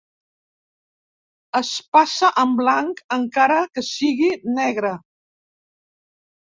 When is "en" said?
2.45-2.57